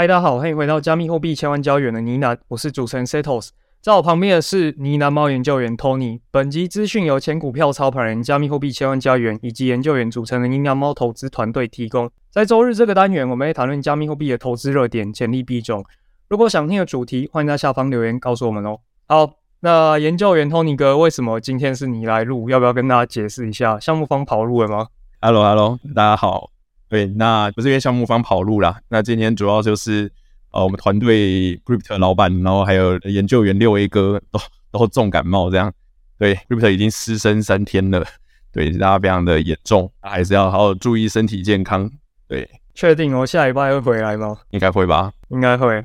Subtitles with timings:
[0.00, 3.50] 嗨，大家好，欢迎回到加密货币千万交易员的呢喃，我是主持人 Setos，
[3.82, 6.20] 在我旁边的是呢喃猫研究员 Tony。
[6.30, 12.10] 本集资讯由前股票操盘人、加密货币千万交易员以及研究员组成的呢喃猫投资团队提供。
[12.30, 15.84] 在周日这个单元，我们会讨论加密货币的投资热点、潜力币种。
[16.30, 18.78] 如果想听的主题，欢迎在下方留言告诉我们哦。
[19.06, 22.48] 好，那研究员 Tony 哥，为什么今天是你来录？
[22.48, 23.78] 要不要跟大家解释一下？
[23.78, 24.86] 项目方跑路了吗
[25.20, 26.48] ？Hello，Hello，大家好。
[26.90, 28.78] 对，那不是因为项目方跑路啦。
[28.88, 30.12] 那今天主要就是
[30.50, 34.40] 呃，我们团队 Crypto 老板，然后还有研究员六 A 哥都
[34.72, 35.72] 都重感冒这样。
[36.18, 38.04] 对，Crypto 已经失声三天了，
[38.52, 41.88] 对，大家非常的严重，还是要好好注意身体健康。
[42.26, 44.36] 对，确定哦，下礼拜会回来吗？
[44.50, 45.84] 应该会吧，应该会。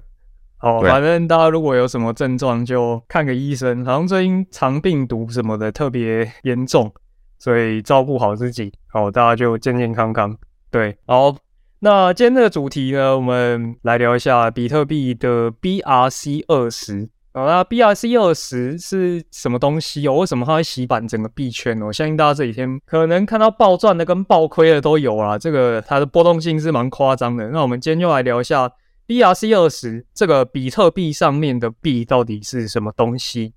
[0.58, 3.86] 好，反正大家如果有什么症状，就看个医生。
[3.86, 6.92] 好像最近肠病毒什么的特别严重，
[7.38, 8.74] 所以照顾好自己。
[8.88, 10.36] 好，大家就健健康康。
[10.76, 11.34] 对，好，
[11.80, 17.08] 那今天这个主题呢，我们来聊一下比特币的 BRC 二十。
[17.34, 20.16] 好，那 BRC 二十是什么东西哦？
[20.16, 21.82] 为什么它会洗版整个币圈？
[21.82, 25.38] 我相信大家这几天可能看到暴赚的跟暴亏的都有啦。
[25.38, 27.48] 这个它的波动性是蛮夸张的。
[27.52, 28.70] 那我们今天就来聊一下
[29.08, 33.54] BRC 二十这个比特币上面的币到底是什么东西？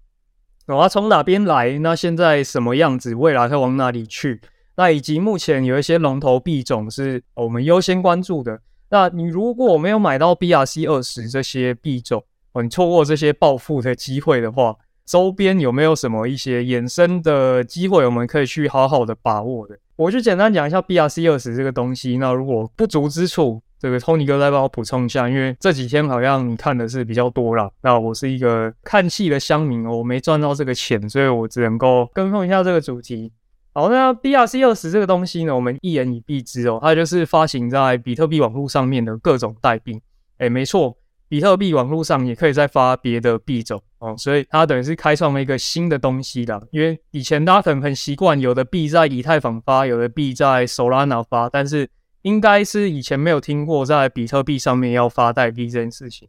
[0.69, 1.81] 哦，它从哪边来？
[1.81, 3.13] 那现在什么样子？
[3.17, 4.41] 未来会往哪里去？
[4.79, 8.61] 那以及目前有一些龙头币种是我们优先关注的。
[8.91, 19.77] 那你如果没有买到 BRC 二十这些币种，哦，你错过这些暴富的机会的话，周边有没有什么一些衍生的机会，我们可以去好好的把握的？
[19.97, 22.17] 我就简单讲一下 BRC 二十这个东西。
[22.19, 27.69] 那如果不足之处，这个 Tony 哥再帮我补充一下，因为这几天好像你看的是比较多啦。
[27.83, 33.33] 那我是一个看戏的乡民，我没赚到这个钱，所以我只能够跟风一下这个主题。
[33.79, 40.03] 好，那 BRC 二十这个东西呢，我们一言以蔽之哦，它就是发行在比特币网络上面的各种代币。
[40.39, 40.97] 诶，没错，
[41.29, 46.61] 比特币网络上也可以再发别的币种哦，所以它等于是开创了一个新的东西的。
[46.73, 51.89] 因为以前大家可能很习惯，有的币在以太坊发，有的币在 Solana 发，但是
[52.23, 56.29] 应该是以前没有听过在比特币上面要发代币这件事情。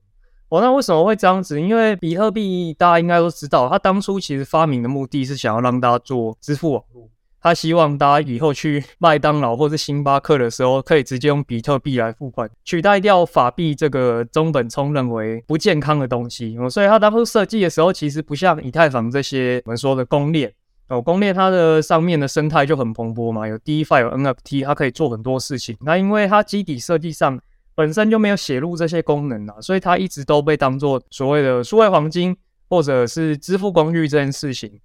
[0.49, 1.59] 哦，那为什么会这样子？
[1.59, 7.09] 因为比特币大家应该都知道，它当初其实发明的目的是想要让大家做支付网络。
[7.41, 16.57] 他希望大家以后去麦当劳或是星巴克的时候，可以直接用比特币来付款，取代掉法币这个中本聪认为不健康的东西。
[16.57, 20.53] 哦，所以他当初设计的时候，其实不像以太坊这些我们说的公链
[20.89, 25.77] 哦，公链它的上面的生态就很蓬勃嘛，有 DeFi 有 NFT，它可以做很多事情。
[25.81, 27.39] 那因为它基底设计上
[27.75, 32.35] 本身就没有写入这些功能啊，所以它一直都被当做所谓的数位黄金
[32.67, 34.81] 或者是支付工具这件事情。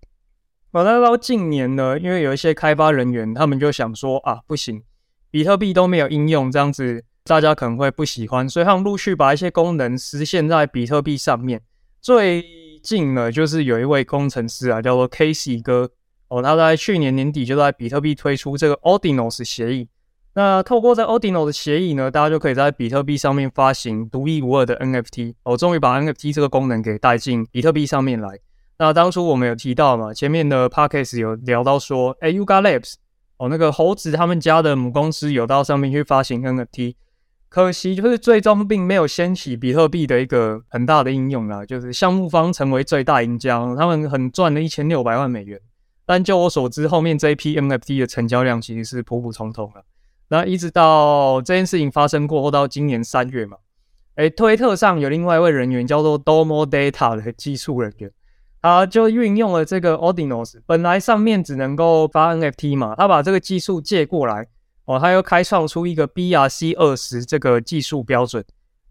[0.75, 4.83] 好，那到近年呢，因为有一些开发人员，他们就想说啊，不行，
[5.31, 11.63] 比特币都没有应用，这样子大家可能会不喜欢，所以他们陆续把一些功能实现在比特币上面。
[12.01, 12.45] 最
[12.83, 15.89] 近呢，就是有一位工程师啊，叫做 Casey 哥，
[16.27, 19.89] 哦，他在去年年底就在比特币推出这个 Ordinals 协议。
[20.35, 25.35] 那透过这 Ordinals 协议呢，大家就可以在比特币上面发行独一无二的 NFT。
[25.45, 28.41] 哦，终于把 NFT 这个功能给带进比特币上面来。
[28.77, 32.95] 那当初我们有提到嘛，前面的 podcast 有聊到说，哎，Yuga Labs
[33.37, 36.97] 哦，那个猴子他们家的母公司有到上面去发行 NFT，
[37.49, 45.61] 可惜就是最终并没有掀起比特币的一个很大的应用啦，就是项目方成为最大赢家，他们很赚了一千六百万美元，
[46.05, 49.85] 但就我所知，后面这一批 NFT 的成交量其实是普普通通的。
[50.29, 53.59] 那一直到这件事情发生过后，到今年三月嘛，
[54.17, 58.11] 哎，推特上有另外一位人员叫做 Domo Data 的技术人员。
[58.65, 64.47] 他就运用了这个 Ordinals，本来上面只能够发 NFT 嘛，他把这个技术借过来，
[64.87, 68.43] 哦，他又开创出一个 BRC 二十这个技术标准。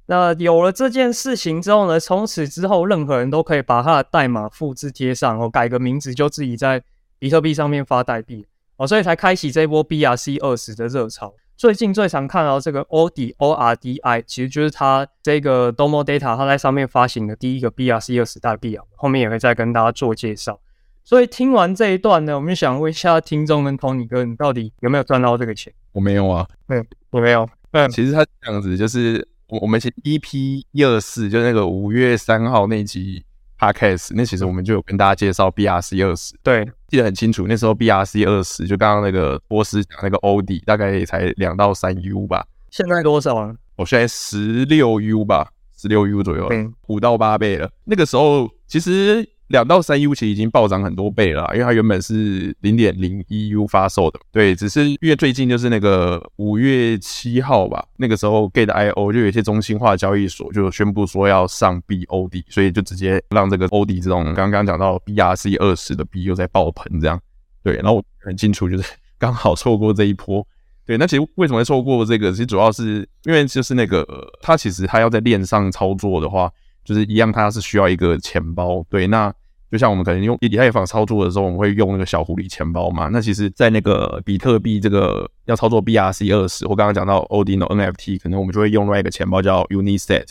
[0.06, 6.84] 那有了这件事情之后呢，从此之后，任何人都可以把他的代码复制贴上，哦，改个名字就自己在
[7.18, 8.46] 比特币上面发代币，
[8.78, 11.34] 哦，所以才开启这波 BRC 二十的热潮。
[11.56, 20.60] 最近最常看到这个 ORDI O R D I，其实就是它这个 Domo Data，它在上面发行的第一个 BRC 二十代币啊，后面也会再跟大家做介绍。
[21.06, 25.72] 所以听完这一段呢，我们想问一下听众跟 Tony 哥，你到底有没有赚到这个钱？
[25.92, 27.48] 我没有啊，嗯，我没有。
[27.72, 33.24] 嗯，其实他这样子，就是我我们前 EP 一二四，就那个五月三号那集。
[33.64, 37.46] Podcast 那其实我们就有跟大家介绍 BRC 二十，对，记得很清楚。
[37.48, 42.46] 那时候 BRC 二十就刚刚那个波斯讲那个 OD 大概也才两到三 U 吧。
[42.70, 43.56] 现在多少啊？
[43.78, 46.50] 我现在十六 U 吧，十六 U 左右，
[46.88, 47.70] 五到八倍了。
[47.86, 67.22] 那个时候其实两到三 U 其实已经暴涨很多倍了，因为它原本是零点零一 U 发售的，对，只是因为最近就是那个五月七号吧，那个时候 Gate.io 就有一些中心化交易所就宣布说要上 BOD，所以就直接让这个 OD 这种刚刚讲到 BRC 二十的币又在爆棚这样，
[67.64, 68.84] 对，然后我很清楚就是
[69.20, 70.44] 刚好错过这一波，
[70.84, 72.32] 对，那其实为什么会错过这个？
[72.32, 74.04] 其实主要是因为就是那个
[74.42, 76.52] 它其实它要在链上操作的话。
[76.86, 79.08] 就是一样，它是需要一个钱包，对。
[79.08, 79.34] 那
[79.74, 83.08] 就像我们可能用以太坊操作的时候，我们会用那个小狐狸钱包嘛。
[83.08, 90.28] 那其实，在那个比特币这个要操作 BRC 二十，我刚刚讲到 odin NFT，可能我们就会用另外一个钱包叫 Unisat。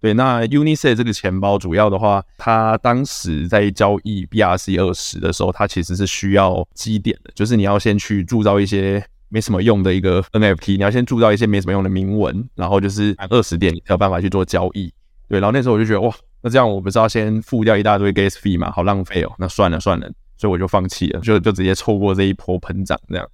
[0.00, 14.92] 对，那 Unisat 这个钱包主要的话，它当时在交易 BRC 二十的时候，它其实是需要基点的，就是你要先去铸造一些没什么用的一个 NFT，你要先铸造一些没什么用的铭文，然后就是满二十点，才有办法去做交易。
[15.28, 19.32] 对，然后那时候我就觉得哇，那这样我不是要先付掉一大堆 gas fee 嘛，好浪费哦。
[19.38, 23.26] 那算了算了，所以我就放弃了，就就直接错过这一波膨胀这样。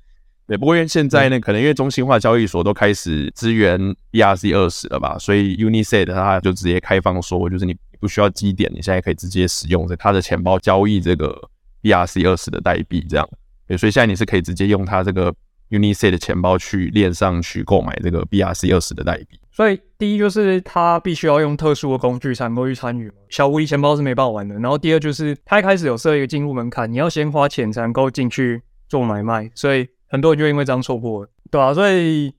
[0.46, 3.78] 对，不过因为现在呢，可能因为中心化交易所都开始支援
[4.10, 11.40] BRC 二十了吧，所以 Unisat 它就直接开放说，就是你不需要基点，你现在可以直接使用这它的钱包交易这个
[11.82, 13.28] BRC 二十的代币这样。
[13.68, 15.32] 对，所以现在你是可以直接用它这个
[15.70, 19.38] Unisat 的钱包去链上去购买这个 BRC 二十的代币。
[19.52, 24.54] 所以第一就是他必须要用特殊的工具才能够去参与，小狐狸钱包是没办法玩的。
[24.56, 32.32] 然后第二就是他一开始有设一个进入门槛，你要先花钱才能够进去做买卖，所以很多人就因为这样错过了，对啊，所以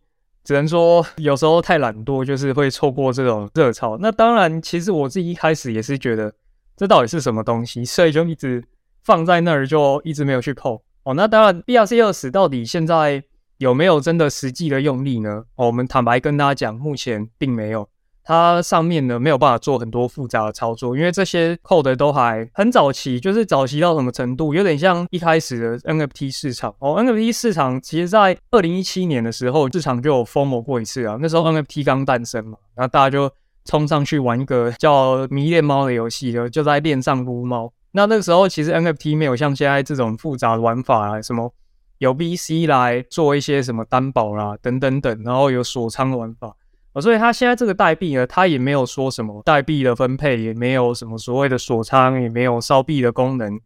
[0.43, 3.97] 只能说有时候太懒惰，就是会错过这种热潮。
[4.01, 6.33] 那当然，其实我自己一开始也是觉得
[6.75, 8.63] 这到底是什么东西，所以就一直
[9.03, 10.79] 放在那儿，就一直没有去碰。
[11.03, 13.23] 哦，那当然，BRC20 到底现在。
[13.57, 15.43] 有没有真的实际的用力呢？
[15.53, 17.87] 哦，我们坦白跟大家讲，目前并没有。
[18.23, 26.73] 它上面呢没有办法做很多复杂的操作，因为这些 code 都还很早期，就是早期到什么程度，有点像一开始的 NFT 市场。
[26.79, 31.19] 哦，NFT 市场其实在二零一七年的时候，市场就有 FOMO 过一次啊。
[31.21, 33.31] 那时候 NFT 刚诞生嘛，然后大家就
[33.65, 37.71] 冲上去玩一个叫迷恋猫的游戏，就就在链上撸猫。
[37.91, 41.53] 那那个时候其实 NFT 没有像现在这种复杂的玩法啊，什么。
[41.97, 46.51] 有 VC 来做一些什么担保啦，等等等，然后有锁仓的玩法，
[46.99, 53.59] 所以它现在这个代币呢，它也没有说什么代币的分配，也没有什么所谓的锁仓，也没有烧币的功能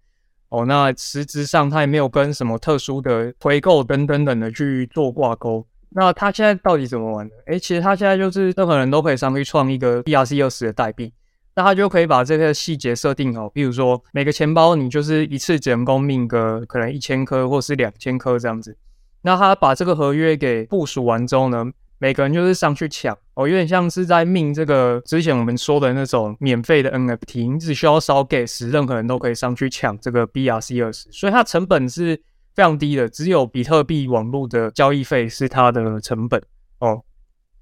[0.50, 0.66] 哦。
[0.66, 5.66] 那实质上它也没有跟什么特殊的回购等等等的去做挂钩。
[5.92, 7.36] 那它现在到底怎么玩的？
[7.46, 11.14] 诶，其实它现在就是任何人都可以上去创一个 BRC20 的代币。
[11.56, 18.78] 那他就可以把这个细节设定好，比如说每个钱包你就是一次只能够 mint 个可能一千颗或是两千颗这样子。
[19.22, 21.66] 那他把这个合约给部署完之后呢，
[21.98, 32.16] 每个人就是上去抢哦，有点像是在命这个之前我们说的那种免费的 NFT，你只需要烧 gas，任何人都可以上去抢这个 BRC 二十，所以它成本是
[32.54, 36.42] 非常低的，只有比特币网络的交易费是它的成本
[36.80, 37.02] 哦。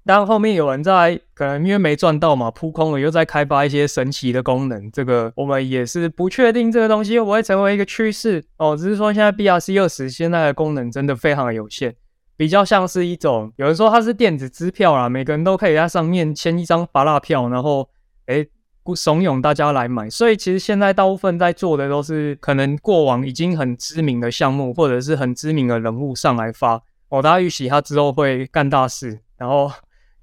[0.06, 4.90] 但后面有人在可能因为没赚到嘛，扑空了，又在开发一些神奇的功能。
[4.92, 8.76] 这个我们也是不确定这个东西会不会成为一个趋势哦。
[8.76, 11.94] 只是说现在 BRC 二十现在的功能真的非常有限，
[12.36, 17.88] 比较像是一种有人说它是电子支票啦，每个人都可以在上面签一张芭乐票，然后
[18.26, 18.46] 诶
[18.94, 20.10] 怂恿大家来买。
[20.10, 29.72] 所以其实现在大部分在做的都是可能过往已经很知名的项目，或者是很知名的人物上来发哦，大家预期他之后会干大事，然后。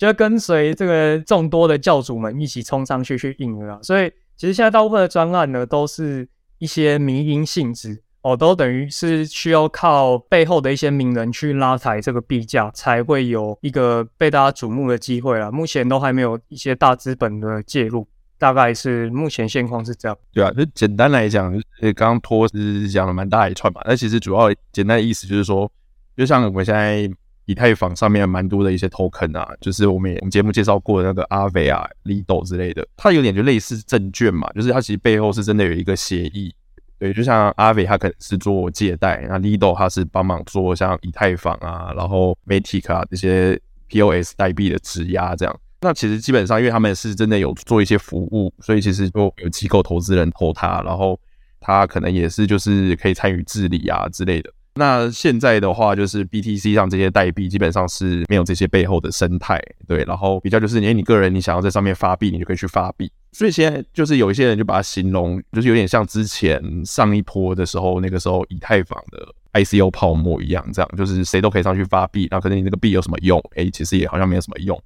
[0.08, 6.27] 就跟随这个众多的教主们一起冲上去去印了，所以其实现在大部分的专案呢，都是
[6.58, 15.51] 一些迷因性质哦，都等于是需要靠背后的一些名人去拉抬这个币价，才会有一个被大家瞩目的机会啦。
[15.51, 18.08] 目前都还没有一些大资本的介入，
[18.39, 20.17] 大概是目前现况是这样。
[20.34, 25.72] 对啊，就简单来讲，呃，刚刚托斯讲了蛮大一串嘛，那其实主要简单的意思就是说，
[26.17, 27.08] 就像我们现在。
[27.46, 36.54] 以太坊上面蛮多的一些 token 啊，就是我们也我们节目介绍过的那个阿伟啊、Lido 之类的，它有点就类似证券嘛，就是它其实背后是真的有一个协议，
[37.00, 45.60] 对，就像阿伟他可能是做借贷，那 Lido 他是帮忙做像以太坊啊，然后 Matic 啊这些 POS 代币的质押这样。
[45.82, 51.20] 那其实基本上因为他们是真的有做一些服务，所以其实就有机构投资人投他，然后
[51.60, 54.54] 他可能也是就是可以参与治理啊之类的。
[54.75, 63.12] 那现在的话，就是 BTC 上这些代币基本上是没有这些背后的生态，对，然后比较就是，诶，你个人你想要在上面发币，你就可以去发币。
[63.34, 73.42] 所以现在就是有一些人就把它形容，就是有点像之前上一波的时候，那个时候以太坊的 ICO 泡沫一样，这样就是谁都可以上去发币，那可能你那个币有什么用？
[73.56, 74.82] 诶，其实也好像没有什么用。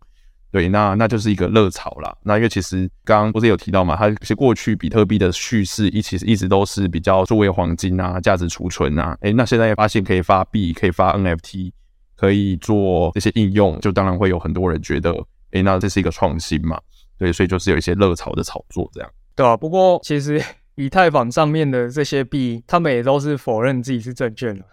[0.51, 2.15] 对，那那就是一个热潮啦。
[2.23, 9.17] 那因为其实刚刚不是有提到嘛，它其实过去比特币的叙事一其实一直都是比较作为黄金啊、价值储存啊。
[9.21, 11.71] 诶，那现在发现可以发币、可以发 NFT、
[12.15, 15.13] 可以做这些应用，就当然会有很多人觉得，
[15.51, 16.79] 诶，那这是一个创新嘛。
[17.17, 19.09] 对，所以就是有一些热潮的炒作这样。
[19.35, 20.41] 对啊，不过其实
[20.75, 24.65] 以太坊上面的这些币，他们也都是否认自己是证券的。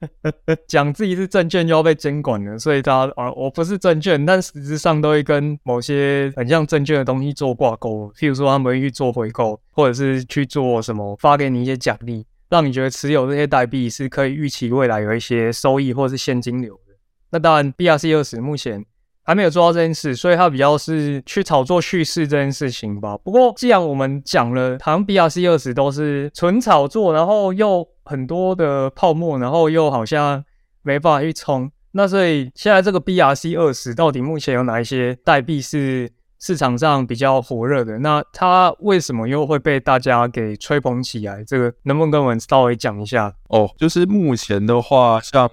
[0.66, 8.12] 讲自己是证券就要被监管了，所以大家啊，我不是证券，但实质上都会跟某些很像证券的东西做挂钩。
[8.16, 16.94] 譬如说，他们会去做回购，或者是去做什么发给你一些奖励，让你觉得持有这些代币是可以预期未来有一些收益或者是现金流的。
[17.30, 18.84] 那当然，BRC 二十目前
[19.22, 23.16] 还没有做到这件事，所以它比较是去炒作叙事这件事情吧。
[23.18, 27.86] 不过，既然我们讲了，好像 BRC20 都是纯炒作，然后又。
[28.02, 30.44] 很多的泡沫，然后又好像
[30.82, 31.70] 没办法去冲。
[31.92, 36.10] 那所以现在这个 BRC 二十到底目前有哪一些代币是
[36.40, 38.00] 市场上比较火热的？
[38.00, 41.44] 那它为什么又会被大家给吹捧起来？
[41.44, 43.32] 这个能不能跟我们稍微讲一下？
[43.48, 45.48] 哦，就是目前的话，像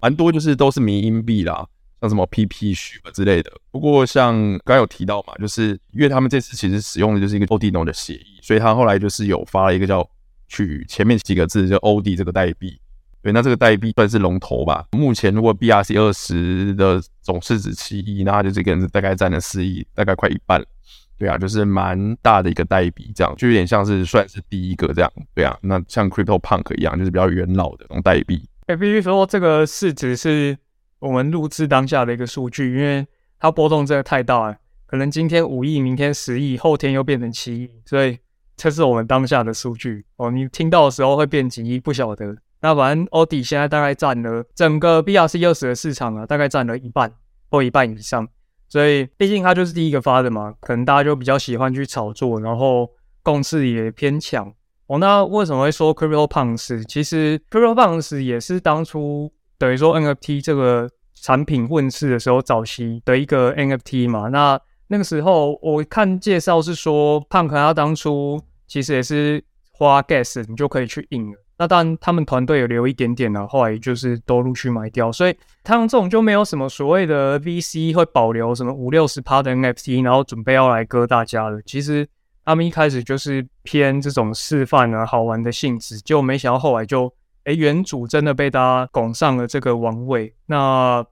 [0.00, 1.66] 蛮多就是都是迷因币啦，
[2.00, 3.50] 像什么 PP 许之类的。
[3.70, 10.08] 不过像刚有提到嘛，就是因为他们这次其实使用的就是一个 Odon 的协议，所以他后来就是有发了一个叫。
[10.50, 12.80] 取前面几个字就 OD 这个代币，
[13.20, 14.86] 对，那这个代币算是龙头吧。
[14.92, 20.64] 目前如果 BRC 二十的总市值七亿，那就这个人大概占了四亿，大概快一半。
[21.18, 25.12] 对啊，就是蛮大的一个代币，这样就有点像是算是第一个这样。
[25.34, 28.42] 对啊，那像 Crypto Punk 一样，就是比较元老的这种代币。
[28.68, 30.56] 哎，必须说这个市值是
[31.00, 33.06] 我们录制当下的一个数据，因为
[33.38, 38.18] 它波动真的太大了，可能今天五亿，明天十亿，后天又变成七亿，所以。
[38.60, 42.36] 这是我们当下的数据哦，你听到的时候会变几亿不晓得。
[42.60, 47.08] 那反正 OD 现在大概占了整个 BRC 二十的市场啊，大概占了一半
[47.52, 48.26] 或一半以上。
[48.68, 52.90] 所以毕竟它就是第一个发的嘛，可能大家就比较喜欢去炒作，然后
[53.22, 54.52] 共识也偏强。
[54.88, 56.82] 哦，那为什么会说 CryptoPunks？
[56.88, 64.28] 其实 CryptoPunks 也是当初等于说 NFT 这个产品问世的时候早期的一个 NFT 嘛。
[64.28, 68.40] 那那个时候我看介绍是说，Punk 他当初。
[68.70, 71.38] 其实也是花 gas，你就可以去印了。
[71.56, 75.10] 那当然，他们团队有留一点点了，后来就是都陆续买掉。
[75.10, 75.34] 所以
[75.64, 81.62] 他们这种就没有什么所谓的 VC 会保留什么五六十趴的 NFT，然后准备要来割大家的。
[81.62, 82.06] 其实
[82.44, 87.10] 他们一开始就是偏这种示范啊、好玩的性质，就没想到后来就
[87.44, 90.34] 哎，原主真的被大家拱上了这个王位。
[90.46, 91.04] 那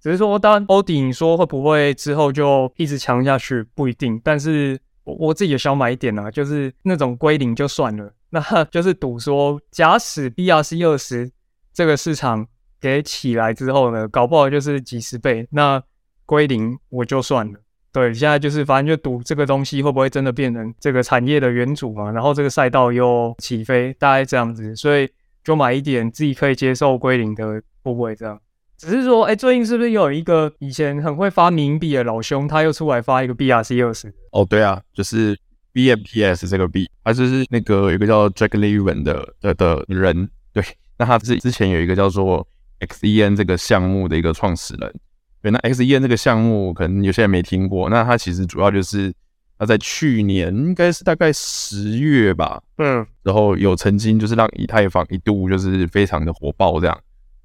[0.00, 4.78] 只是说，当然欧迪你说会不会之后就一直强下去，不一定，但是。
[5.04, 11.32] 我我自己也想买一点啊，就是那种归零就算了，那 就是赌说，假使 BRC 二十
[11.72, 12.46] 这个市场
[12.78, 15.82] 给起来之后呢，搞不好就是几十倍，那
[16.26, 17.58] 归零我就算了。
[17.90, 25.08] 对，现在就是反正就赌这个东西会不会真的变成这个产业的元祖嘛，然后这个赛道又起飞，大概这样子，所以
[25.48, 28.38] 就买一点自己可以接受归零的，部位这样？
[28.76, 34.12] 只是说，哎、最近是不是有一个以前很会发冥币的老兄，他又出来发一个 BRC 二十？
[34.32, 35.34] 哦，对啊，就是
[35.72, 40.62] BMPS 这个币，他就是那个有一个叫 Jack Levin 的的的人，对，
[40.98, 42.46] 那他是之前有一个叫做
[42.80, 44.94] XEN 这个项目的一个创始人，
[45.40, 49.10] 对，那 XEN 这个项目可能有些人没听过，那他其实主要就是
[49.58, 56.98] 他在去年应该是大概十月吧，嗯，然后有曾经就是让以太坊一度就是非常的火爆这样。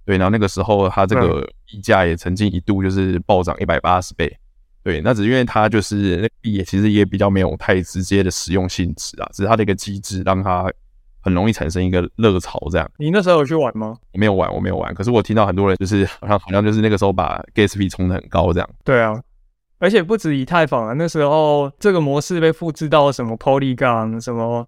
[0.06, 4.38] 对，然后那个时候它这个溢价也曾经一度就是暴涨一百八十倍。
[4.84, 10.70] 对，那只是因为它就是那币也其实也比较没有太直接的实用性质啊，只是它的一个机制让它
[11.22, 12.92] 很容易产生一个热潮这样。
[12.98, 13.96] 你那时候有去玩吗？
[14.12, 14.94] 我没有玩，我没有玩。
[14.94, 18.70] 可是我听到很多人就是好像好像就是那个时候把 gas fee 冲的很高这样。
[18.84, 19.18] 对啊，
[19.80, 24.68] 而且不止以太坊啊，那时候这个模式被复制到什么 Polygon、什么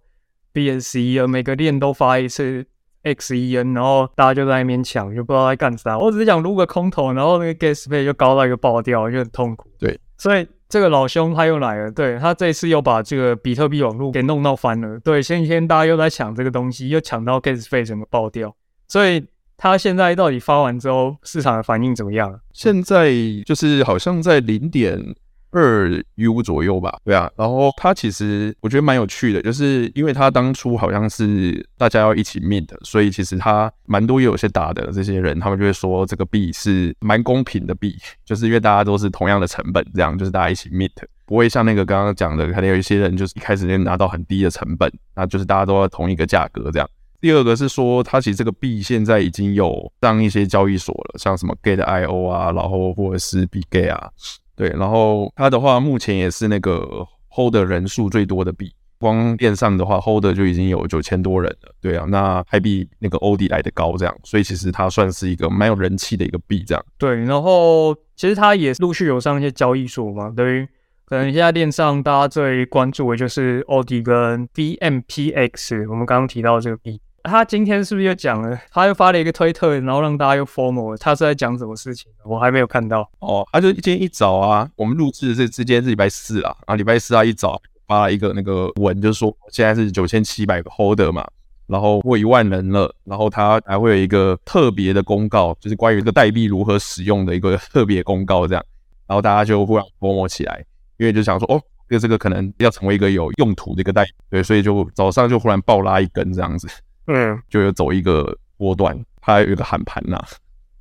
[0.53, 2.65] BSC 啊，每个链都发一次。
[3.05, 5.95] XEN，然后大家就在那边抢，就不知道在干啥。
[5.95, 9.69] 我只是想撸个空头，然后那个 gas 费就高到一个爆掉，就很痛苦。
[9.77, 14.99] 对，所以这个老兄他又来了，对，他这一次又把这个比特币网络给弄到翻了。
[15.01, 18.55] 对，前几天大家又在抢这个东西，又抢到 gas 费整个爆掉。
[18.87, 19.23] 所以
[19.57, 22.39] 他现在到底发完之后，市场的反应怎么样？
[22.53, 23.11] 现在
[23.45, 25.15] 就是好像在零点。
[25.57, 37.95] 二 U 左右吧，对啊，然后它其实我觉得蛮有趣的，就是因为它当初好像是大家要一起 mint，所以其实它蛮多有些打的这些人，他们就会说这个币是蛮公平的币，
[38.25, 40.91] 就是因为大家都是同样的成本，这样就是大家一起 mint，
[41.25, 46.89] 不会像那个刚刚讲的，可能有一些人就是一开始就拿到很低的成本，那就是大家都要同一个价格这样。
[47.21, 54.09] 第二个是说，它其实这个币现在已经有上一些交易所了，像什么 Gate.io 啊，然后或者是 BGA 啊。
[54.55, 58.71] 对，然后它的话目前也是那个 Hold 人数最多的币。
[58.97, 66.83] 光链上的话，Hold 就已经有九千多人了，对啊，那还比那个 OD 来的高，这样，所以其实它算是一个蛮有人气的一个币，这样。
[66.97, 70.67] 对，然后其实它也陆续有上一些交易所嘛，对于
[71.05, 78.59] 可能现在链上大家最关注的就是 OD 跟 B M P X 我们刚刚提到这个币，他今天是不是又讲了？
[78.71, 82.11] 他又发了一个推特，然后让大家又 FOMO，他是在讲什么事情？
[82.23, 83.09] 我还没有看到。
[83.19, 87.61] 哦，他就今天一早啊，我们录制的这之间是礼拜四啊，啊，礼拜四啊一早。
[87.87, 91.23] 发了一个那个文，就是说现在是九千七百个 holder 嘛，
[91.67, 98.65] 然后过一万人了，然后他还会有一个特别的公告，就是关于这个代币如何使用的一个特别公告这样，
[99.05, 100.65] 然后大家就忽然 FOMO 起来，
[100.97, 106.67] 因为就想说哦，这个这个可能要成为一个有用途的一个代，对，所以就早上就忽然暴拉一根这样子，
[107.07, 110.19] 嗯，就有走一个波段，他有一个喊盘呐，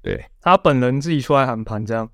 [0.02, 2.08] 对，他本人自己出来喊盘这样，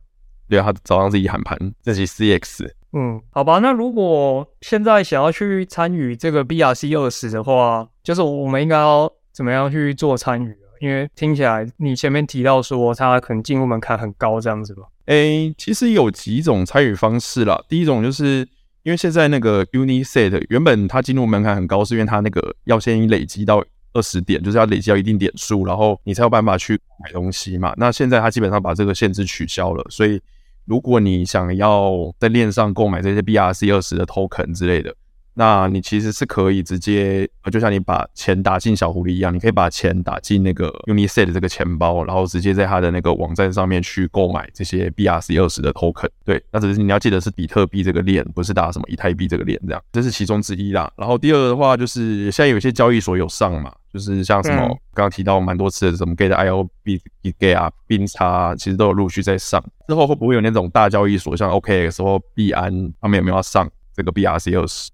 [0.48, 2.70] 对啊，他早上自己喊盘，这是 CX。
[2.92, 10.56] 嗯，好吧，那如果现在想要去参与这个 BRC 二十的话，就是我们应该要怎么样去做参与？
[10.80, 14.82] 因为听起来你前面提到说它可能进入门槛很高这样子吧？
[15.06, 17.62] 诶、其实有几种参与方式啦。
[17.68, 18.38] 第一种就是
[18.82, 27.72] 因为现在那个 UniSet 原本它进入门槛很高，是因为它那个要先累积到二十点，就是要累积到一定点数，然后你才有办法去买东西嘛。
[27.76, 30.20] 那现在它基本上把这个限制取消了，所以。
[30.66, 34.94] 如果你想要在链上购买这些 BRC 二十的 token 之类的，
[35.34, 46.08] 那你其实是可以直接，就像你把钱打进小狐狸一样，你可以把钱打进那个 UniSet 的这个钱包，然后直接在它的那个网站上面去购买这些 BRC 二十的 token。
[46.24, 50.90] 对，那只是你要记得是比特币这个链，不是打什么以太币这个链，这样，这是其中之一啦。
[50.96, 53.72] 然后第二个的话，就是现在有些交易所有上嘛。
[53.92, 59.60] 就是像什么刚刚提到蛮多次的什么 Gate.io、Bitget 啊、冰叉，其实都有陆续在上。
[59.88, 62.70] 之后会不会有那种大交易所，像 OKX 或币安，
[63.00, 64.92] 他们有没有要上这个 BRC 二十？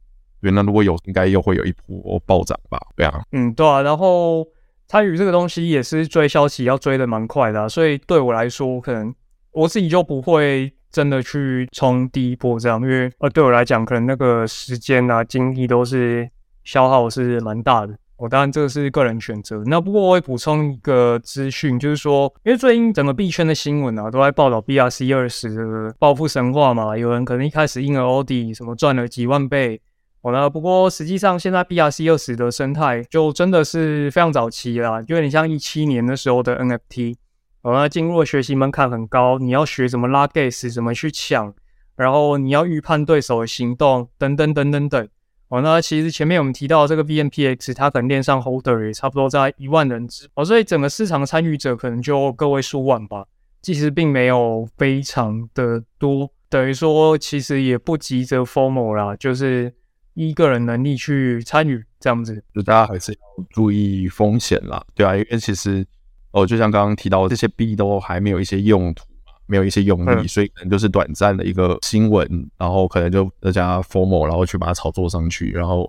[0.50, 2.78] 那如果有，应该又会有一波暴涨吧？
[2.97, 3.82] 对啊，嗯，对啊。
[3.82, 4.47] 然后
[4.86, 9.14] 参与这个东西也是追消息要追的蛮快的，所以对我来说，可能
[9.52, 16.28] 我自己就不会真的去冲第一波这样，因为呃，对我来讲，可能那个时间啊、精力都是
[16.64, 17.97] 消耗是蛮大的。
[18.18, 19.62] 我、当然这个是个人选择。
[19.66, 26.97] 那不过我会补充一个资讯，就是说，因为最近整个币圈的新闻啊，都在报道 BRC 二十的暴富神话嘛。
[26.97, 29.78] 有人可能一开始印了 OD，什么赚了几万倍。
[30.26, 37.15] 哦，那不过实际上现在 BRC 二十的生态就真的是非常早期啦，就有点像一七年的时候的 NFT。
[37.62, 41.54] 哦，那进入了学习门槛很高，你要学怎么拉 gas，怎么去抢，
[41.95, 45.08] 然后你要预判对手的行动，等等等等等。
[45.47, 53.25] 哦，那其实前面我们提到这个 VMPX，它可能链上 holder 也差不多在一万人之哦，所以整个市场参与者可能就个位数万吧，
[53.62, 59.73] 其实并没有非常的多，等于说其实也不急着 Formal 啦，就是
[60.16, 65.86] 依个人能力去参与这样子，就大家还是要注意风险啦，对啊，因为其实
[66.32, 69.04] 哦，就像刚刚提到这些币都还没有一些用途。
[69.48, 75.88] 没有一些用力，嗯、所以可能就是短暂的一个新闻，然后可能就大家 FOMO，然后去把它炒作上去，然后，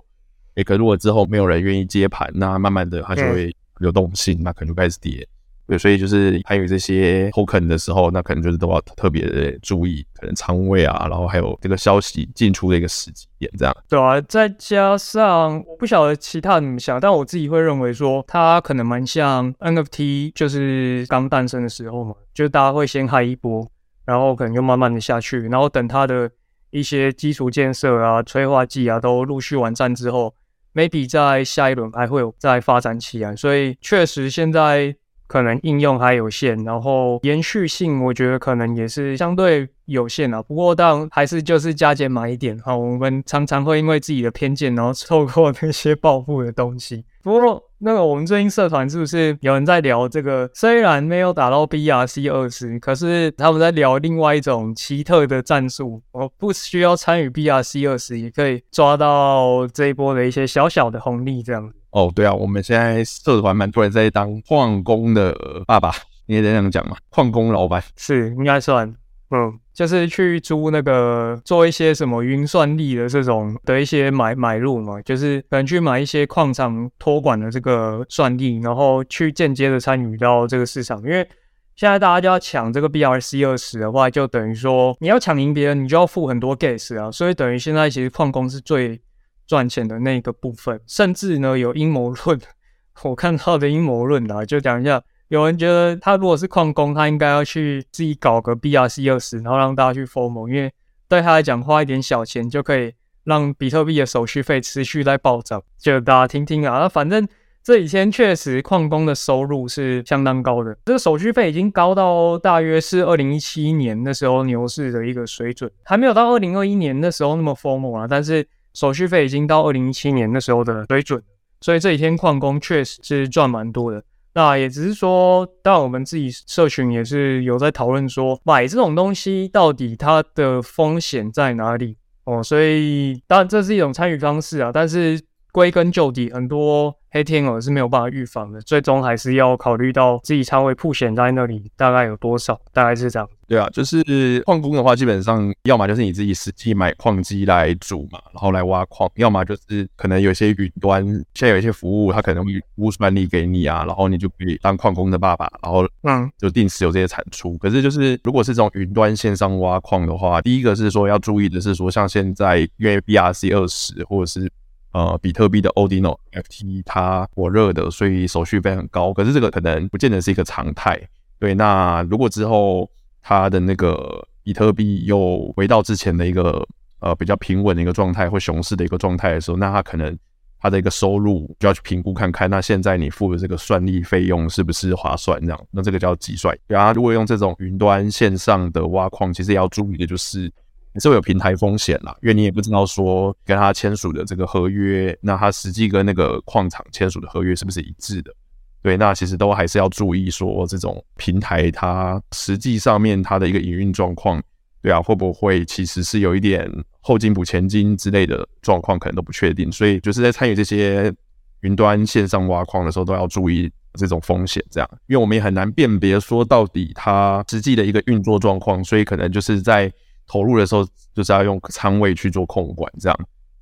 [0.54, 5.26] 诶，可如果之后没有人愿意接盘，那慢慢的它就会流动性，嗯、那可能就开始跌。
[5.68, 13.76] 对，所以就是还有这些 token 的时候，那可能就是都要特别的注意，可能仓位啊，然后还有这个消息进出的一个时机点，这样。
[13.86, 23.70] 对啊，再加上我不晓得其他人怎么想，但我自己会认为说，它可能蛮像 NFT，就是刚诞生的时候嘛，就是大家会先嗨一波，
[24.06, 26.30] 然后可能就慢慢的下去，然后等它的
[26.70, 30.34] 一些基础建设啊、催化剂啊都陆续完善之后
[30.72, 33.36] ，maybe 在下一轮还会有再发展起来。
[33.36, 34.96] 所以确实现在。
[35.28, 40.42] 可能应用还有限，然后延续性我觉得可能也是相对有限啊。
[40.42, 42.76] 不过当然还是就是加减买一点哈。
[42.76, 47.04] 我们常常会因为自己的偏见，然后错过那些暴富的东西。
[47.22, 50.50] 不过那个我们最近社团是不是有人在聊这个？
[50.54, 56.02] 虽然没有打到 BRC 二十，可是他们在聊另外一种奇特的战术。
[56.12, 61.70] 我不需要参与 BRC 二十，也可以抓到这一波的一些小小的红利，这样。
[61.90, 65.34] 哦，对啊，我们现在社团蛮多人在当矿工的
[65.66, 65.90] 爸爸，
[66.26, 66.96] 你也这样讲嘛？
[67.08, 68.86] 矿工老板是应该算，
[69.30, 80.98] 嗯，就是去租那个做一些什么云算力的这种的一些买买入嘛，就是可能去买一些矿场托管的这个算力，然后去间接的参与到这个市场。
[81.02, 81.26] 因为
[81.74, 89.00] 现在大家就要抢这个 BRC 二十的话，就等于说你要抢赢别人，你就要付很多 gas 啊，所以等于现在其实矿工是最。
[89.48, 92.38] 赚钱的那个部分，甚至呢有阴谋论，
[93.02, 100.72] 我看到的阴谋论啊，就讲一下有人觉得他如果是矿工，他应该要去自己搞个 BRC 二十，然后让大家去 FOMO，因为
[101.08, 102.92] 对他来讲，花一点小钱就可以
[103.24, 105.62] 让比特币的手续费持续在暴涨。
[105.78, 107.26] 就大家听听啊，那反正
[107.62, 118.46] 这几天确实矿工的收入是相当高的，这个手续费已经高到大约是二零一七年那时候牛市的一个水准，还没有到二零二一年那时候那么 FOMO 啊，但是
[118.78, 121.20] 手续费已经到二零一七年那时候的水准，
[121.60, 124.00] 所以这几天矿工确实是赚蛮多的。
[124.34, 135.20] 那也只是说，当然我们自己社群也是有在讨论说，买这种东西到底它的风险在哪里哦，所以当然这是一种参与方式啊，但是。
[135.58, 143.28] 归根究底，很多黑天鹅是没有办法预防的，最终还是要考虑到自己仓位铺险在那里大概有多少，大概是这样。
[143.48, 157.54] 对啊，就是矿工的话，基本上要么就是你自己实际买矿机来组嘛，然后来挖矿；要么就是可能有些云端，现在有一些服务，它可能会估算力给你啊，然后你就可以当矿工的爸爸，然后嗯，就定时有这些产出。
[157.54, 164.48] 嗯、可是就是如果是这种云端线上挖矿的话，第一个是说要注意的是说，像现在因为 BRC 二十或者是。
[164.92, 169.12] 呃，比特币的 Ordinal NFT 它火热的，所以手续费很高。
[169.12, 170.98] 可是这个可能不见得是一个常态。
[171.38, 176.66] 对，那如果之后它的那个比特币又回到之前的一个
[177.00, 180.18] 呃比较平稳的一个状态或熊市的一个状态的时候，那它可能
[180.58, 182.48] 它的一个收入就要去评估看看。
[182.48, 185.38] 那现在你付的这个算力费用是不是划算？
[185.42, 186.58] 这样，那这个叫计算。
[186.66, 190.50] 然后如果用这种云端线上的挖矿，其实也要注意的就是。
[190.94, 198.32] 也是会有平台风险啦，因为你也不知道说跟他签署的这个合约，那他实际跟那个矿场签署的合约是不是一致的？
[198.80, 204.42] 对，那其实都还是要注意说这种平台它实际上面它的一个营运状况，
[204.80, 206.68] 对啊，会不会其实是有一点
[207.00, 209.70] 后金补前金之类的状况，可能都不确定。
[209.70, 211.12] 所以就是在参与这些
[211.60, 219.92] 云端线上挖矿的时候，都要注意这种风险，这样，因为我们也很难辨别说到底它实际的一个运作状况，所以可能就是在。
[220.28, 223.18] 投入的时候就是要用仓位去做控管，这样，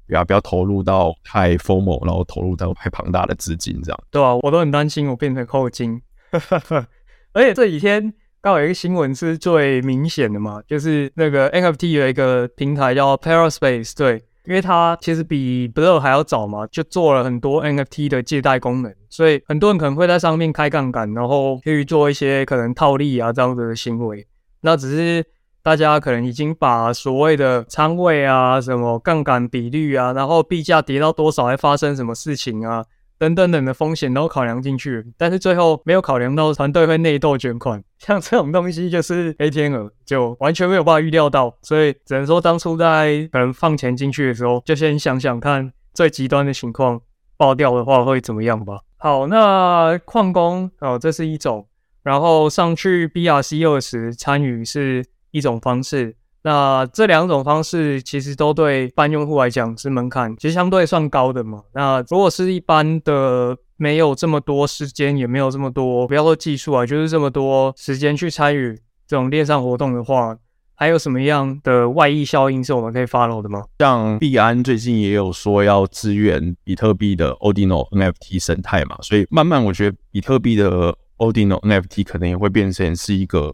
[0.07, 3.99] 不要不要投入到太 FOMO，然后投入到太庞大的资金，这样。
[4.11, 6.03] 对啊，我都很担心我变成后金，
[7.33, 24.27] 而且这几天刚好有一个新闻是最明显的嘛，就是那个 NFT 有一个平台叫 Paraspace，对，因为它其实比 Blur 还要早嘛，就做了很多 NFT 的借贷功能，所以很多人可能会在上面开杠杆，然后去做一些可能套利啊这样子的行为，
[24.61, 25.25] 那只是。
[25.67, 32.85] 大家可能已经把所谓的仓位啊、什么杠杆比率啊，然后币价跌到多少会发生什么事情啊，
[33.19, 47.01] 等等等的风险都考量进去，但是最后没有考量到团队会内斗卷款， 像这种东西就是黑天鹅，就完全没有办法预料到，所以只能说当初在可能放钱进去的时候，就先想想看最极端的情况
[47.37, 48.79] 爆掉的话会怎么样吧。
[48.99, 51.67] 好，那矿工哦，这是一种，
[52.05, 55.05] 然后上去 BRC 二十参与是。
[55.31, 61.63] 一种方式，那这两种方式其实都对一般用户来讲是门槛，其实相对算高的嘛。
[61.75, 68.75] 那如果是一般的，没有这么多时间，也没有这么多，不要说技术啊，就是这么多时间去参与
[69.07, 70.35] 这种链上活动的话，
[70.75, 73.65] 还有什么样的外溢效应是我们可以 follow 的吗？
[73.81, 83.53] 像币安最近也有说要支援比特币的 Odinol NFT 生态嘛，所以慢慢我觉得比特币的 Odinol NFT 可能也会变成是一个。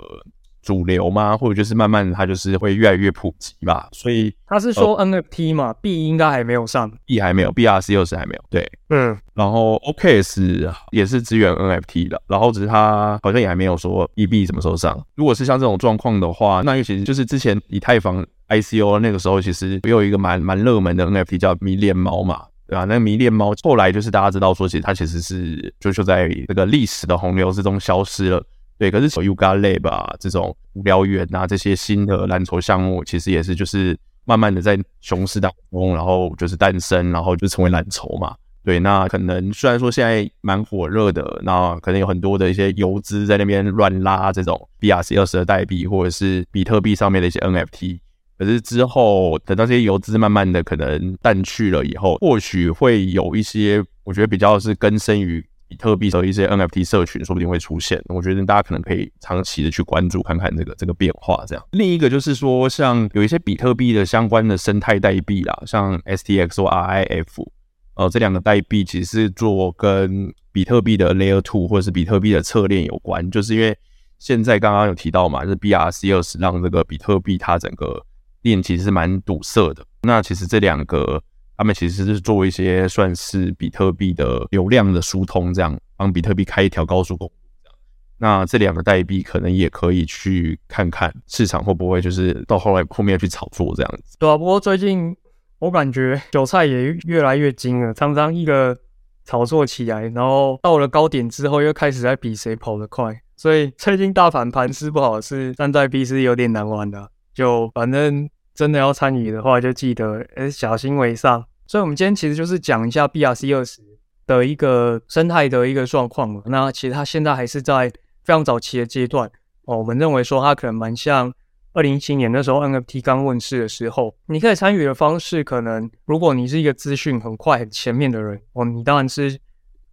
[0.63, 1.37] 主流吗？
[1.37, 3.89] 或者就是慢慢它就是会越来越普及吧。
[3.93, 8.45] 所以他是说 NFT 嘛，币、呃、应该还没有上，，B 还没有，BRC 又是还没有。
[8.49, 9.19] 对，嗯。
[9.35, 14.99] 然后 OKS 也是支援 NFT 的，然后只是它好像也还没有说 EB 什么时候上。
[15.15, 22.85] 如果是像这种状况的话，那其实就是之前以太坊 ICO 那个时候，其实也有一个蛮蛮热门的 NFT 叫迷恋猫嘛，对吧？
[22.85, 28.45] 那个迷恋猫后来就是大家知道说，其实它其实是就就在这个历史的洪流之中消失了。
[28.83, 38.35] 对，可是有 Yuga Lab 啊，这种无聊猿啊，这些新的蓝筹项目，其实也是就是慢慢的在熊市当中，然后就是诞生，然后就成为蓝筹嘛。
[38.65, 48.01] 对，那可能虽然说现在蛮火热的，那可能有很多的一些游资在那边乱拉这种 BRC 二十的代币，或者是比特币上面的一些 NFT，
[48.37, 55.47] 可是之后等到这些游资慢慢的可能淡去了以后，或许会有一些，我觉得比较是根深于。
[55.73, 61.43] 比特币的一些 NFT 社群说不定会出现，我觉得大家可能可以长期的去关注看看这个这个变化。
[61.47, 67.47] 这样，另一个就是说，像有一些比特币的相关的生态代币啦，像 STX 或 RIF，
[67.95, 73.75] 呃，这两个代币其实是做跟比特币的 Layer Two 或者是比特币的侧链有关，就是因为
[74.19, 78.05] 现在刚刚有提到嘛，就是 BRC20 让这个比特币它整个
[78.43, 79.83] 链其实是蛮堵塞的。
[80.03, 81.23] 那其实这两个。
[81.57, 87.77] 他们其实是做一些算是比特币的流量的疏通，这样帮比特币开一条高速公路，这样。
[88.19, 94.17] 那这两个代币可能也可以去看看市场会不会就是到后来后面去炒作这样子。
[94.19, 95.17] 对啊，不过最近
[95.59, 98.77] 我感觉韭菜也越来越精了，常常一个
[99.25, 103.21] 炒作起来，然后到了高点之后又开始在比谁跑得快。
[103.37, 107.11] 所以最近大盘盘势不好，是站在 B 是有点难玩的。
[107.35, 111.45] 就反正真的要参与的话，就记得诶小心为上。
[111.67, 113.79] 所以我们今天其实就是讲一下 BRC20
[114.27, 116.43] 的一个生态的一个状况嘛。
[116.47, 117.89] 那其实它现在还是在
[118.25, 119.31] 非常早期的阶段
[119.65, 119.79] 哦。
[119.79, 121.33] 我们认为说它可能蛮像
[121.73, 129.39] 二零一七年那时候 NFT 刚问世的时候，你可以参与的方式，可能如果你是一个资讯很快很前面的人哦，你当然是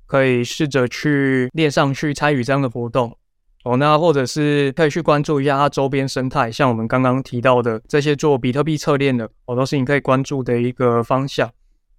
[0.05, 3.17] 可以试着去链上去参与这样的活动。
[3.65, 11.51] 哦，那或者是可以去关注一下它周边生态，像我们刚刚提到的这些做比特币侧链的，哦，都是你可以关注的一个方向。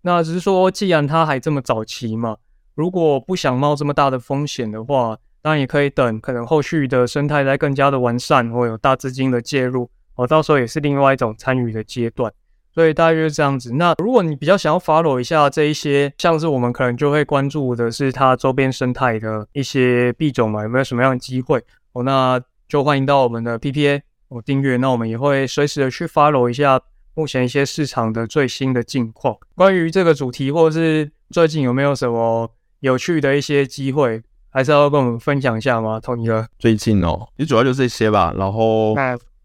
[0.03, 2.38] 那只是说，既然它还这么早期嘛，
[2.75, 12.33] 如果不想冒这么大的风险的话，当然也可以等，可能后续的生态再更加的完善，或有大资金的介入，哦，到时候也是另外一种参与的阶段。
[12.72, 13.72] 所以大约就是这样子。
[13.74, 21.62] 那如果你比较想要 follow 一下这一些，像是我们可能就会关注的是它周边生态的一些币种嘛，有没有什么样的机会？
[21.92, 24.76] 哦，那就欢迎到我们的 PPA 哦订阅。
[24.76, 26.80] 那我们也会随时的去 follow 一下
[27.14, 29.37] 目前一些市场的最新的近况。
[29.56, 38.33] 关于这个主题，或者是最近有没有什么有趣的一些机会，还是要跟我们分享一下吗？Tony 哥，最近哦，其实主要就是这些吧。
[38.38, 38.94] 然后。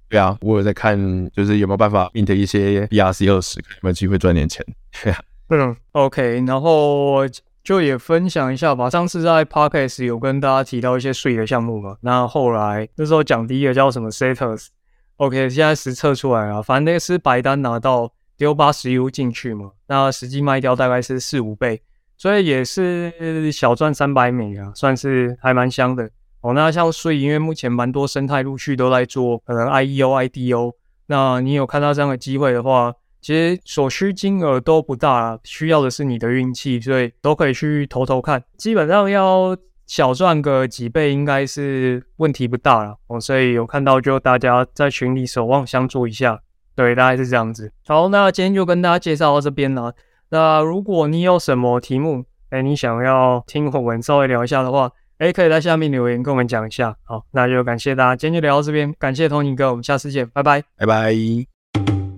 [0.09, 4.65] 对啊，我有在看，就是有没有办法 mint 一些 BRC 二十，有没有机会赚点钱？
[5.03, 7.21] 对啊，嗯，OK，然后
[7.63, 8.89] 就也分享一下吧。
[8.89, 21.81] 上次在 Podcast 有跟大家提到一些税的项目嘛，那后来那时候讲第一个叫什么 Setters，OK，现在实测出来了，反正那个是白单拿到丢八十 U 进去嘛，那实际卖掉大概是四五倍，
[22.15, 26.11] 所以也是小赚三百美啊，算是还蛮香的。
[26.45, 30.73] 哦，那像所以，因为目前蛮多生态陆续都在做，可能 IEO、IDO，
[31.07, 38.43] 那你有看到这样的机会的话，其实所需金额都不大，需要的是你的运气，所以都可以去投投看。
[38.57, 42.95] 基本上要小赚个几倍，应该是问题不大了。
[43.07, 46.39] 哦，所以有看到就大家在群里守望相助一下，
[46.75, 47.71] 对，大概是这样子。
[47.87, 49.95] 好，那今天就跟大家介绍到这边了。
[50.29, 56.93] 那如果你有什么题目，哎，你想要听我们稍微聊一下的话，哎，可以在下面留言跟我们讲一下。
[57.03, 58.93] 好，那就感谢大家，今天就聊到这边。
[58.99, 61.15] 感谢 Tony 哥，我们下次见，拜拜，拜拜。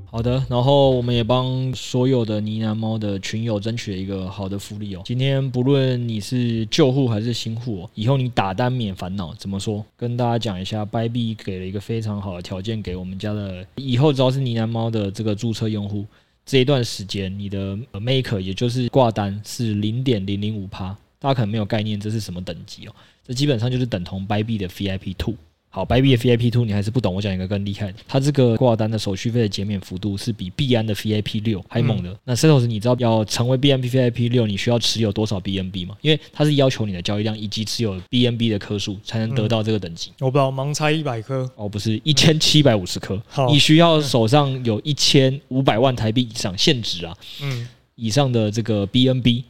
[0.10, 5.01] 好的，然后我们也帮所有的呢喃猫的群友争取了一个好的福利哦。
[5.05, 9.31] 今天不论你是旧户还是新户哦，以后你打单免烦恼。
[9.36, 9.86] 怎么说？
[9.95, 16.03] 跟大家讲一下，Bybit 给了一个非常好的条件给我们家的，以后只要是呢喃猫的这个注册用户，
[16.43, 20.97] 这一段时间你的 Maker 也就是挂单是零点零零五趴。
[21.19, 22.95] 大家可能没有概念，这是什么等级哦？
[23.25, 25.36] 这基本上就是等同 Bybit 的 VIP Two。
[25.69, 32.10] 好，Bybit 的 VIP Two 你还是不懂，我讲一个更厉害的，它这个挂单的手续费的减免幅度是比币安的 VIP 六还猛的。
[32.10, 35.95] 嗯、那 Setos 你知道要成为 BNB VIP 六，你需要持有多少 BNB 吗？
[36.01, 40.12] 因为它是要求你的交易量以及持有 BNB 的颗数才能得到这个等级。
[40.19, 43.21] 我不知道，盲猜一百颗哦，不是一千七百五十颗。
[43.27, 49.43] 好，你需要手上有一千五百万台币以上现值啊，嗯，以上的这个 BNB。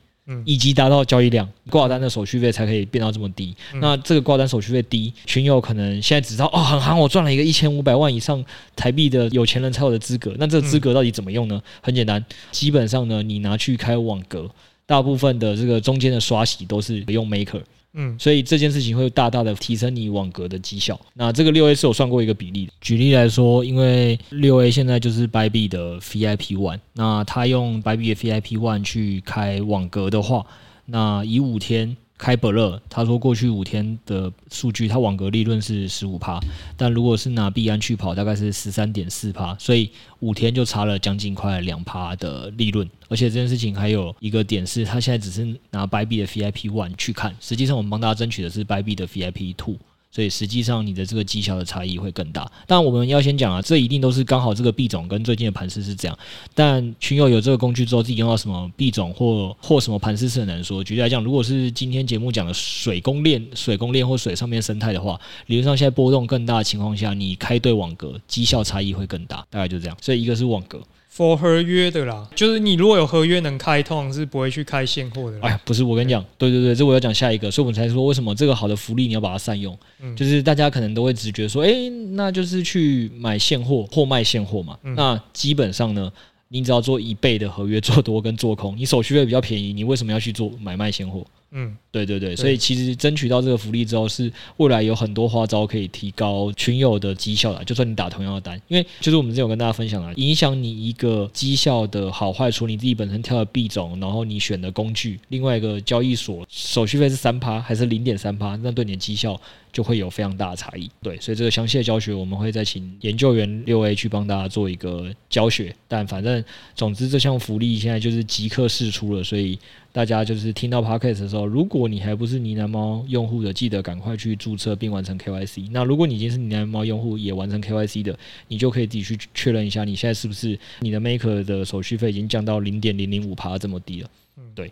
[0.44, 3.56] 以及达到交易量，挂单的手续费才可以变到这么低。
[3.74, 8.44] 嗯、那这个挂单手续费低，群友可能现在只知道哦，很行，我赚了一个一千五百万以上
[8.76, 10.36] 台币的有钱人才有的资格。
[10.38, 11.62] 那这个资格到底怎么用呢？
[11.82, 14.50] 很简单，基本上呢，你拿去开网格，
[14.86, 17.62] 大部分的这个中间的刷洗都是用 Maker。
[18.00, 21.00] 嗯，所以这件事情会大大的提升你网格的绩效。
[21.16, 22.70] 那这个六 A 是有算过一个比例。
[22.80, 30.46] 举例来说，因为六 A 现在就是 b y b 的 VIP One，那他用 b y b 的 VIP One 去开网格的话，
[30.86, 31.98] 那以五天。
[32.18, 36.40] 开伯乐，他说过去五天的数据，他网格利润是十五趴，
[36.76, 42.90] 但如果是拿币安去跑，大概是十三点四趴，所以五天就差了将近快两趴的利润。
[43.08, 49.78] 而且这件事情还有一个点是，他现在只是拿 b 币的 VIP One 去看，实际上我们帮大家争取的是 b 币的 VIP Two。
[50.10, 52.50] 所以实际上你的这个绩效的差异会更大。
[52.66, 56.18] 但我们要先讲啊，这一定都是刚好这个币种跟最近的盘势是这样。
[56.56, 60.84] 但群友有这个工具之后，自己用到什么币种或或什么盘势是很难说。
[60.84, 69.46] 举例来讲，如果是今天节目讲的水公链、水公链或水上面生态的话，理论上现在波动更大的情况下，你开对网格，绩效差异会更大。
[69.50, 69.98] 大概就这样。
[70.02, 70.82] 所以一个是网格。
[71.18, 75.40] For 合约的啦，就是你如果有合约能开，通常是不会去开现货的。
[75.42, 79.76] 哎呀，不是，我跟你讲，对对对，这我要讲下一个，所以我们才说为什么这个好的福利你要把它善用。
[80.00, 81.74] 嗯，就是大家可能都会直觉说，哎，
[82.12, 84.78] 那就是去买现货或卖现货嘛。
[84.84, 86.12] 嗯，那基本上呢，
[86.50, 91.26] 你只要做一倍的合约做多跟做空，你手续费比较便宜，你为什么要去做买卖现货？
[91.52, 97.64] 嗯，对对对，所以其实争取到这个福利之后，是未来有很多花招可以提高群友的绩效的。
[97.64, 109.40] 就算你打同样的单，因为就是我们之前有跟大家分享了，影响你一个绩效的好坏，除你自己本身挑的币种，然后你选的工具，另外一个交易所手续费是三趴还是零点三趴，那对你的绩效
[109.72, 110.92] 就会有非常大的差异。
[111.02, 115.74] 对，所以这个详细的教学我们会再请研究员六 A 去帮大家做一个教学。
[115.88, 116.44] 但反正
[116.76, 119.58] 总之这项福利现在就是即刻试出了，所以。
[119.98, 125.70] 大家就是听到 Podcast 的时候，如果你还不是呢喃猫用户的，记得赶快去注册并完成 KYC。
[125.72, 128.16] 那如果你已经是呢喃猫用户，也完成 KYC 的，
[128.48, 134.10] 你就可以自己去确认一下，你现在是不是你的 Maker 的手续费已经降到零点零零五趴这么低了。
[134.54, 134.72] 对，